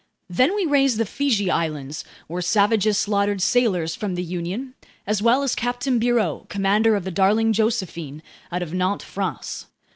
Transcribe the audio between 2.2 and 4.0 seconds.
where savages slaughtered sailors